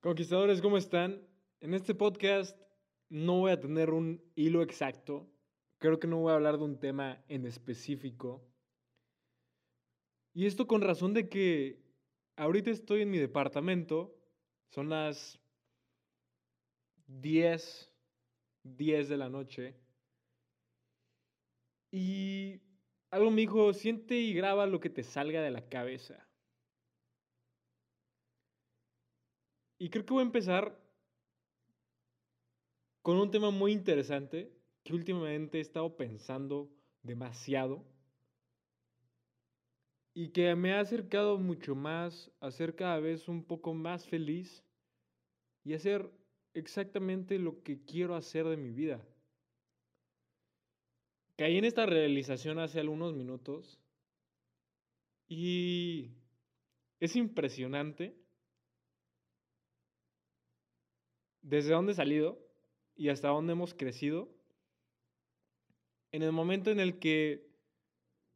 [0.00, 1.20] Conquistadores, ¿cómo están?
[1.60, 2.58] En este podcast
[3.10, 5.30] no voy a tener un hilo exacto.
[5.76, 8.42] Creo que no voy a hablar de un tema en específico.
[10.32, 11.84] Y esto con razón de que
[12.36, 14.16] ahorita estoy en mi departamento.
[14.70, 15.38] Son las
[17.06, 17.92] 10,
[18.62, 19.76] 10 de la noche.
[21.90, 22.62] Y
[23.10, 26.29] algo me dijo, siente y graba lo que te salga de la cabeza.
[29.80, 30.78] Y creo que voy a empezar
[33.00, 34.52] con un tema muy interesante
[34.84, 36.70] que últimamente he estado pensando
[37.02, 37.82] demasiado
[40.12, 44.62] y que me ha acercado mucho más a ser cada vez un poco más feliz
[45.64, 46.10] y hacer
[46.52, 49.02] exactamente lo que quiero hacer de mi vida.
[51.38, 53.80] Caí en esta realización hace algunos minutos
[55.26, 56.10] y
[56.98, 58.19] es impresionante
[61.42, 62.38] desde dónde he salido
[62.96, 64.28] y hasta dónde hemos crecido,
[66.12, 67.48] en el momento en el que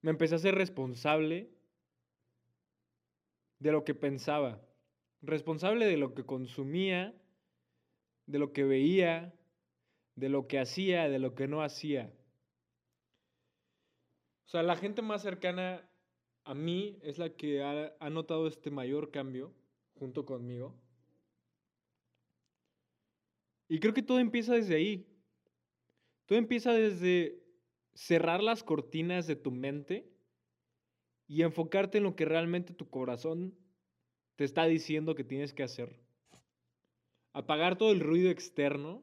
[0.00, 1.50] me empecé a ser responsable
[3.58, 4.62] de lo que pensaba,
[5.20, 7.14] responsable de lo que consumía,
[8.26, 9.34] de lo que veía,
[10.14, 12.12] de lo que hacía, de lo que no hacía.
[14.46, 15.88] O sea, la gente más cercana
[16.44, 19.52] a mí es la que ha, ha notado este mayor cambio
[19.98, 20.74] junto conmigo.
[23.68, 25.06] Y creo que todo empieza desde ahí.
[26.26, 27.42] Todo empieza desde
[27.94, 30.08] cerrar las cortinas de tu mente
[31.26, 33.54] y enfocarte en lo que realmente tu corazón
[34.36, 36.00] te está diciendo que tienes que hacer.
[37.32, 39.02] Apagar todo el ruido externo,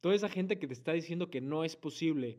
[0.00, 2.38] toda esa gente que te está diciendo que no es posible,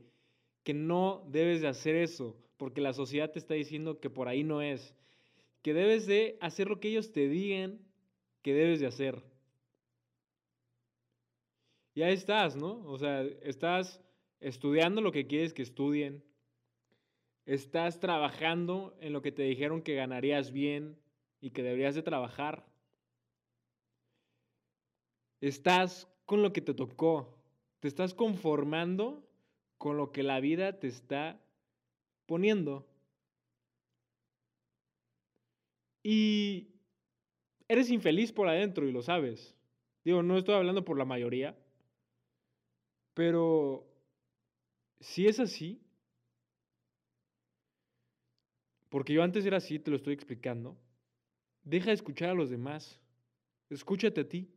[0.64, 4.44] que no debes de hacer eso, porque la sociedad te está diciendo que por ahí
[4.44, 4.96] no es,
[5.62, 7.80] que debes de hacer lo que ellos te digan
[8.42, 9.24] que debes de hacer.
[11.94, 12.84] Y ahí estás, ¿no?
[12.86, 14.02] O sea, estás
[14.40, 16.24] estudiando lo que quieres que estudien,
[17.46, 20.98] estás trabajando en lo que te dijeron que ganarías bien
[21.40, 22.66] y que deberías de trabajar.
[25.40, 27.38] Estás con lo que te tocó,
[27.80, 29.28] te estás conformando
[29.78, 31.40] con lo que la vida te está
[32.26, 32.88] poniendo.
[36.02, 36.70] Y
[37.68, 39.56] eres infeliz por adentro y lo sabes.
[40.04, 41.58] Digo, no estoy hablando por la mayoría,
[43.14, 43.88] pero
[45.00, 45.82] si es así,
[48.90, 50.78] porque yo antes era así, te lo estoy explicando,
[51.64, 53.00] deja de escuchar a los demás,
[53.70, 54.50] escúchate a ti.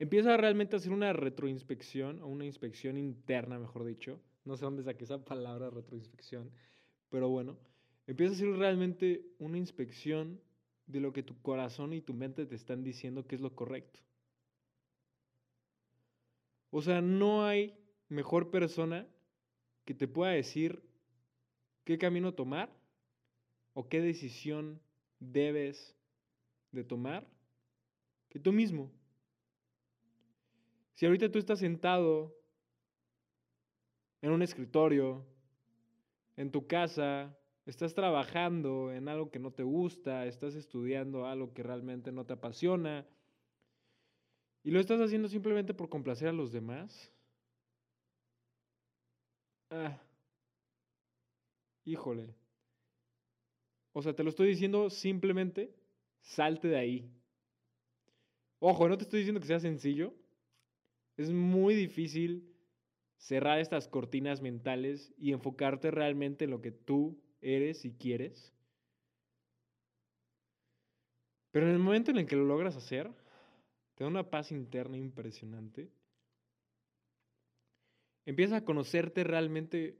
[0.00, 4.20] Empieza realmente a hacer una retroinspección, o una inspección interna, mejor dicho.
[4.44, 6.50] No sé dónde saqué esa palabra retroinspección,
[7.10, 7.58] pero bueno,
[8.06, 10.40] empieza a hacer realmente una inspección
[10.86, 14.00] de lo que tu corazón y tu mente te están diciendo que es lo correcto.
[16.70, 17.76] O sea, no hay
[18.08, 19.06] mejor persona
[19.84, 20.82] que te pueda decir
[21.84, 22.70] qué camino tomar
[23.72, 24.80] o qué decisión
[25.18, 25.96] debes
[26.72, 27.26] de tomar
[28.28, 28.92] que tú mismo.
[30.94, 32.36] Si ahorita tú estás sentado
[34.20, 35.24] en un escritorio,
[36.36, 41.62] en tu casa, estás trabajando en algo que no te gusta, estás estudiando algo que
[41.62, 43.06] realmente no te apasiona,
[44.62, 47.12] ¿Y lo estás haciendo simplemente por complacer a los demás?
[49.70, 49.98] Ah.
[51.84, 52.34] Híjole.
[53.92, 55.74] O sea, te lo estoy diciendo simplemente,
[56.20, 57.10] salte de ahí.
[58.60, 60.14] Ojo, no te estoy diciendo que sea sencillo.
[61.16, 62.54] Es muy difícil
[63.16, 68.52] cerrar estas cortinas mentales y enfocarte realmente en lo que tú eres y quieres.
[71.50, 73.10] Pero en el momento en el que lo logras hacer,
[73.98, 75.90] te da una paz interna impresionante.
[78.26, 79.98] Empiezas a conocerte realmente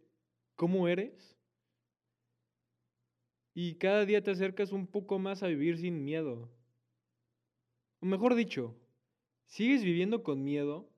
[0.54, 1.36] cómo eres.
[3.54, 6.48] Y cada día te acercas un poco más a vivir sin miedo.
[7.98, 8.76] O mejor dicho,
[9.46, 10.88] sigues viviendo con miedo,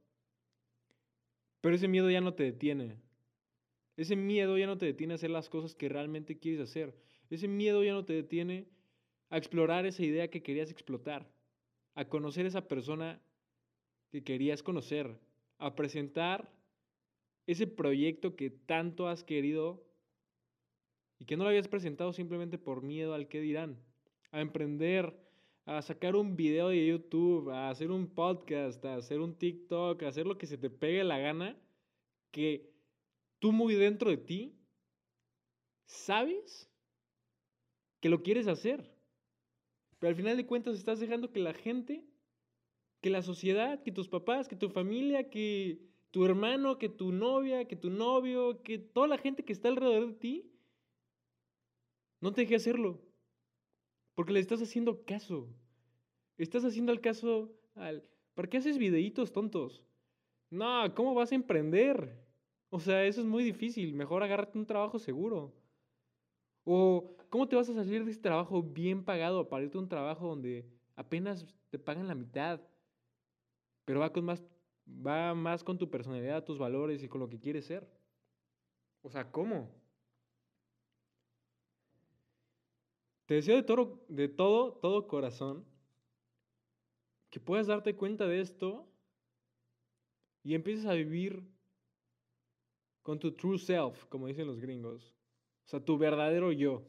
[1.62, 2.98] pero ese miedo ya no te detiene.
[3.96, 6.94] Ese miedo ya no te detiene a hacer las cosas que realmente quieres hacer.
[7.30, 8.68] Ese miedo ya no te detiene
[9.30, 11.39] a explorar esa idea que querías explotar
[12.00, 13.20] a conocer esa persona
[14.10, 15.20] que querías conocer,
[15.58, 16.50] a presentar
[17.46, 19.84] ese proyecto que tanto has querido
[21.18, 23.76] y que no lo habías presentado simplemente por miedo al que dirán,
[24.30, 25.14] a emprender,
[25.66, 30.08] a sacar un video de YouTube, a hacer un podcast, a hacer un TikTok, a
[30.08, 31.54] hacer lo que se te pegue la gana,
[32.30, 32.72] que
[33.40, 34.58] tú muy dentro de ti
[35.84, 36.66] sabes
[38.00, 38.90] que lo quieres hacer.
[40.00, 42.04] Pero al final de cuentas estás dejando que la gente,
[43.00, 45.78] que la sociedad, que tus papás, que tu familia, que
[46.10, 50.08] tu hermano, que tu novia, que tu novio, que toda la gente que está alrededor
[50.08, 50.52] de ti,
[52.20, 53.00] no te deje hacerlo.
[54.14, 55.48] Porque le estás haciendo caso.
[56.38, 58.02] Estás haciendo el caso al...
[58.34, 59.84] ¿Para qué haces videitos tontos?
[60.50, 62.18] No, ¿cómo vas a emprender?
[62.70, 63.92] O sea, eso es muy difícil.
[63.92, 65.54] Mejor agárrate un trabajo seguro.
[66.64, 69.88] O, ¿cómo te vas a salir de ese trabajo bien pagado para irte a un
[69.88, 72.60] trabajo donde apenas te pagan la mitad?
[73.86, 74.44] Pero va con más,
[74.86, 77.88] va más con tu personalidad, tus valores y con lo que quieres ser.
[79.02, 79.70] O sea, ¿cómo?
[83.26, 85.64] Te deseo de todo, de todo, todo corazón
[87.30, 88.88] que puedas darte cuenta de esto
[90.42, 91.48] y empieces a vivir
[93.02, 95.14] con tu true self, como dicen los gringos.
[95.64, 96.84] O sea, tu verdadero yo.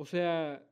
[0.00, 0.66] O sea,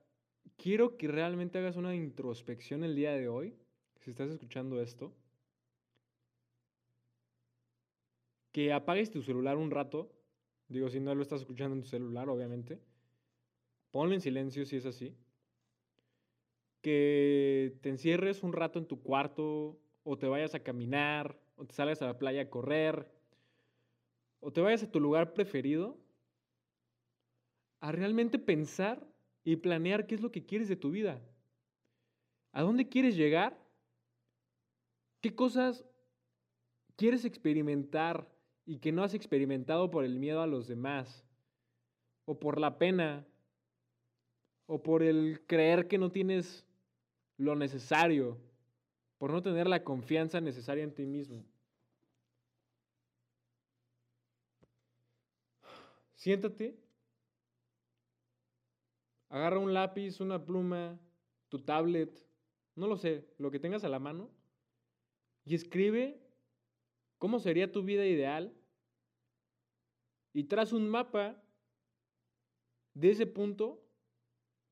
[0.56, 3.54] quiero que realmente hagas una introspección el día de hoy,
[4.00, 5.14] si estás escuchando esto.
[8.52, 10.10] Que apagues tu celular un rato.
[10.69, 12.80] Digo, si no lo estás escuchando en tu celular, obviamente.
[13.90, 15.14] Ponlo en silencio si es así.
[16.80, 21.75] Que te encierres un rato en tu cuarto o te vayas a caminar, o te
[21.75, 23.12] salgas a la playa a correr,
[24.40, 25.98] o te vayas a tu lugar preferido,
[27.80, 29.06] a realmente pensar
[29.44, 31.20] y planear qué es lo que quieres de tu vida.
[32.52, 33.58] ¿A dónde quieres llegar?
[35.20, 35.85] ¿Qué cosas
[36.96, 38.29] quieres experimentar
[38.67, 41.25] y que no has experimentado por el miedo a los demás?
[42.25, 43.26] ¿O por la pena?
[44.67, 46.64] ¿O por el creer que no tienes
[47.37, 48.38] lo necesario?
[49.19, 51.44] por no tener la confianza necesaria en ti mismo.
[56.14, 56.76] Siéntate,
[59.28, 60.98] agarra un lápiz, una pluma,
[61.48, 62.10] tu tablet,
[62.75, 64.30] no lo sé, lo que tengas a la mano,
[65.44, 66.20] y escribe
[67.19, 68.54] cómo sería tu vida ideal
[70.32, 71.42] y traza un mapa
[72.94, 73.82] de ese punto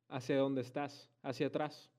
[0.09, 1.91] hacia donde estás, hacia atrás.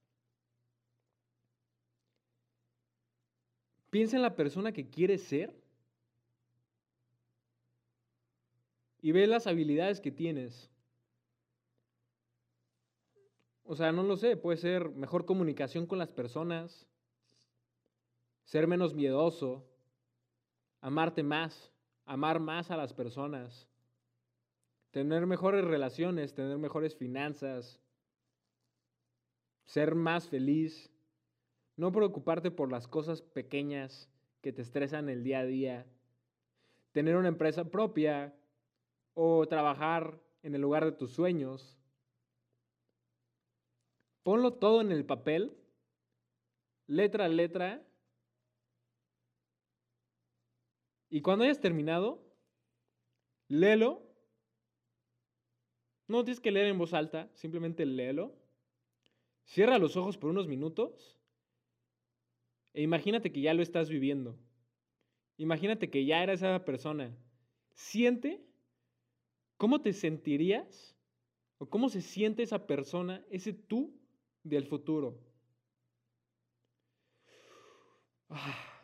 [3.89, 5.53] Piensa en la persona que quieres ser
[9.01, 10.69] y ve las habilidades que tienes.
[13.69, 16.87] O sea, no lo sé, puede ser mejor comunicación con las personas,
[18.45, 19.67] ser menos miedoso,
[20.79, 21.69] amarte más,
[22.05, 23.67] amar más a las personas,
[24.91, 27.81] tener mejores relaciones, tener mejores finanzas,
[29.65, 30.89] ser más feliz.
[31.75, 34.09] No preocuparte por las cosas pequeñas
[34.41, 35.85] que te estresan el día a día.
[36.93, 38.33] Tener una empresa propia
[39.13, 41.77] o trabajar en el lugar de tus sueños.
[44.27, 45.55] Ponlo todo en el papel,
[46.85, 47.81] letra a letra.
[51.09, 52.21] Y cuando hayas terminado,
[53.47, 54.05] léelo.
[56.09, 58.35] No tienes que leer en voz alta, simplemente léelo.
[59.45, 61.17] Cierra los ojos por unos minutos
[62.73, 64.37] e imagínate que ya lo estás viviendo.
[65.37, 67.15] Imagínate que ya eres esa persona.
[67.71, 68.45] Siente
[69.55, 70.97] cómo te sentirías
[71.59, 73.96] o cómo se siente esa persona, ese tú
[74.47, 75.17] del futuro.
[78.29, 78.81] Ah,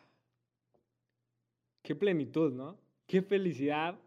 [1.82, 2.78] qué plenitud, ¿no?
[3.06, 3.98] Qué felicidad.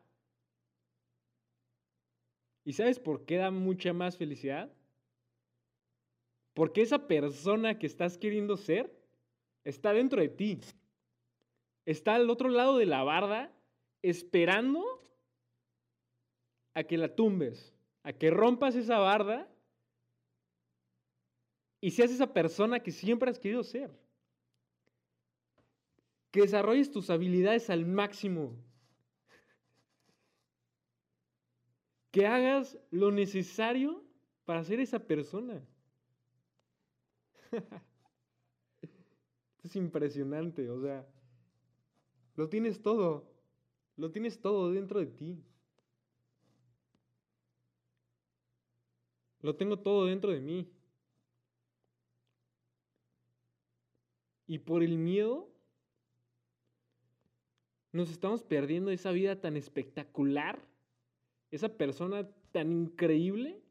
[2.64, 4.72] ¿Y sabes por qué da mucha más felicidad?
[6.54, 8.92] Porque esa persona que estás queriendo ser
[9.64, 10.60] está dentro de ti.
[11.86, 13.54] Está al otro lado de la barda
[14.02, 14.84] esperando
[16.74, 17.74] a que la tumbes,
[18.04, 19.48] a que rompas esa barda
[21.80, 23.92] y seas esa persona que siempre has querido ser.
[26.32, 28.56] Que desarrolles tus habilidades al máximo.
[32.12, 34.04] Que hagas lo necesario
[34.46, 35.64] para ser esa persona.
[39.64, 41.06] es impresionante, o sea,
[42.36, 43.30] lo tienes todo,
[43.98, 45.44] lo tienes todo dentro de ti.
[49.42, 50.72] Lo tengo todo dentro de mí.
[54.48, 55.50] Y por el miedo
[57.92, 60.66] nos estamos perdiendo esa vida tan espectacular,
[61.52, 63.62] esa persona tan increíble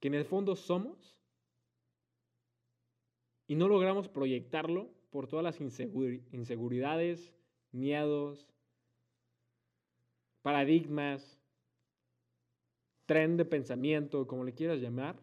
[0.00, 1.16] que en el fondo somos
[3.46, 7.32] y no logramos proyectarlo por todas las inseguridades,
[7.72, 8.46] miedos,
[10.42, 11.38] paradigmas,
[13.06, 15.20] tren de pensamiento, como le quieras llamar,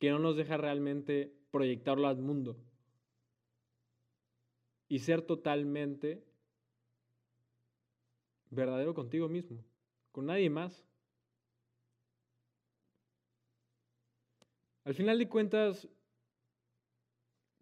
[0.00, 2.56] que no nos deja realmente proyectarlo al mundo
[4.88, 6.24] y ser totalmente
[8.48, 9.62] verdadero contigo mismo,
[10.10, 10.84] con nadie más.
[14.84, 15.86] Al final de cuentas,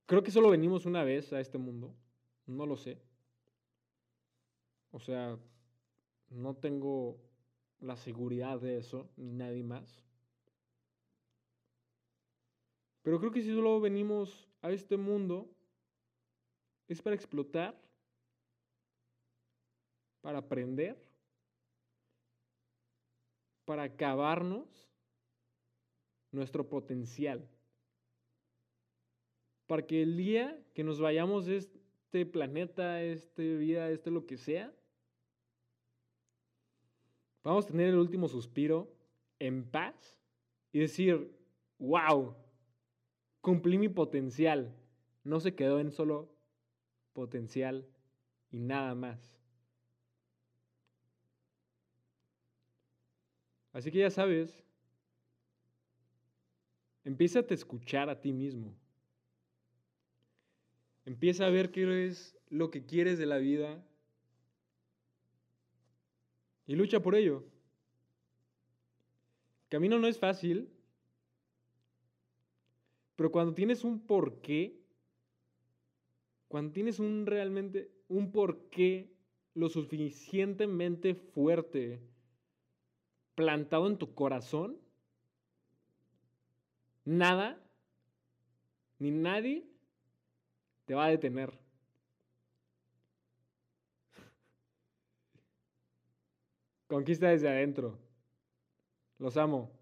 [0.06, 1.92] creo que solo venimos una vez a este mundo,
[2.46, 3.02] no lo sé.
[4.92, 5.36] O sea,
[6.30, 7.18] no tengo
[7.80, 10.07] la seguridad de eso, ni nadie más.
[13.08, 15.50] Pero creo que si solo venimos a este mundo,
[16.88, 17.74] es para explotar,
[20.20, 21.02] para aprender,
[23.64, 24.92] para acabarnos
[26.32, 27.48] nuestro potencial.
[29.66, 34.36] Para que el día que nos vayamos de este planeta, este vida, este lo que
[34.36, 34.70] sea,
[37.42, 38.94] vamos a tener el último suspiro
[39.38, 40.20] en paz
[40.72, 41.34] y decir,
[41.78, 42.36] wow,
[43.48, 44.74] cumplí mi potencial.
[45.24, 46.30] No se quedó en solo
[47.14, 47.88] potencial
[48.50, 49.18] y nada más.
[53.72, 54.62] Así que ya sabes,
[57.04, 58.76] empieza a escuchar a ti mismo.
[61.06, 63.82] Empieza a ver qué es lo que quieres de la vida
[66.66, 67.46] y lucha por ello.
[69.62, 70.70] El camino no es fácil,
[73.18, 74.80] pero cuando tienes un porqué,
[76.46, 79.12] cuando tienes un realmente un porqué
[79.54, 82.00] lo suficientemente fuerte
[83.34, 84.78] plantado en tu corazón,
[87.04, 87.60] nada
[89.00, 89.66] ni nadie
[90.84, 91.58] te va a detener.
[96.86, 97.98] Conquista desde adentro.
[99.18, 99.72] Los amo.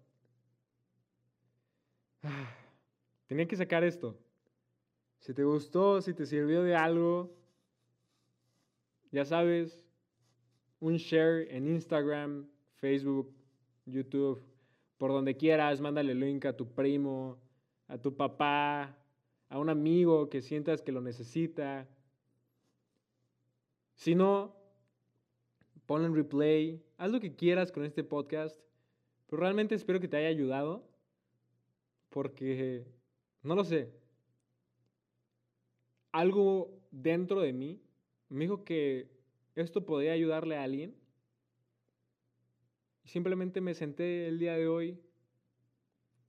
[3.27, 4.17] Tenía que sacar esto.
[5.19, 7.35] Si te gustó, si te sirvió de algo,
[9.11, 9.83] ya sabes,
[10.79, 13.33] un share en Instagram, Facebook,
[13.85, 14.41] YouTube,
[14.97, 17.37] por donde quieras, mándale link a tu primo,
[17.87, 18.97] a tu papá,
[19.49, 21.87] a un amigo que sientas que lo necesita.
[23.95, 24.55] Si no,
[25.85, 28.59] ponlo en replay, haz lo que quieras con este podcast,
[29.27, 30.87] pero realmente espero que te haya ayudado,
[32.09, 32.85] porque,
[33.43, 33.91] no lo sé,
[36.11, 37.81] algo dentro de mí
[38.29, 39.09] me dijo que
[39.55, 40.95] esto podía ayudarle a alguien.
[43.03, 44.99] Y simplemente me senté el día de hoy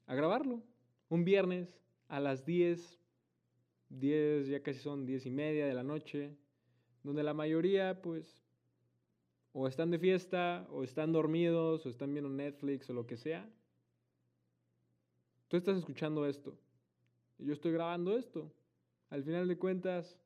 [0.07, 0.63] a grabarlo.
[1.09, 3.01] Un viernes a las 10,
[3.89, 6.37] 10, ya casi son 10 y media de la noche,
[7.03, 8.43] donde la mayoría pues
[9.53, 13.51] o están de fiesta, o están dormidos, o están viendo Netflix o lo que sea.
[15.49, 16.57] Tú estás escuchando esto.
[17.39, 18.53] Yo estoy grabando esto.
[19.11, 20.19] Al final de cuentas,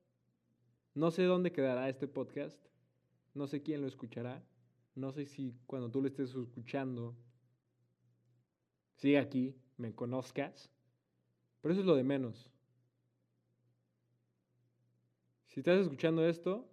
[0.95, 2.59] no sé dónde quedará este podcast,
[3.35, 4.43] no sé quién lo escuchará,
[4.95, 7.15] no sé si cuando tú lo estés escuchando,
[8.97, 10.71] sigue aquí, me conozcas,
[11.61, 12.51] pero eso es lo de menos.
[15.47, 16.67] Si estás escuchando esto,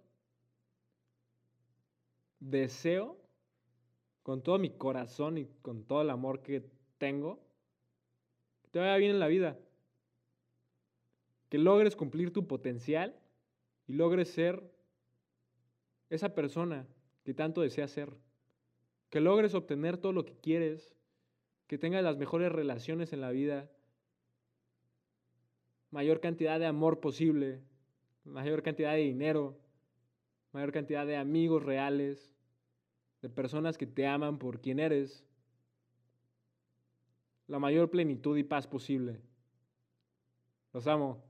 [2.40, 3.20] deseo
[4.22, 6.68] con todo mi corazón y con todo el amor que
[6.98, 7.38] tengo,
[8.62, 9.58] que te vaya bien en la vida
[11.50, 13.14] que logres cumplir tu potencial
[13.86, 14.72] y logres ser
[16.08, 16.86] esa persona
[17.24, 18.16] que tanto deseas ser.
[19.10, 20.96] Que logres obtener todo lo que quieres,
[21.66, 23.68] que tengas las mejores relaciones en la vida,
[25.90, 27.60] mayor cantidad de amor posible,
[28.24, 29.58] mayor cantidad de dinero,
[30.52, 32.32] mayor cantidad de amigos reales,
[33.22, 35.26] de personas que te aman por quien eres,
[37.48, 39.20] la mayor plenitud y paz posible.
[40.72, 41.29] Los amo.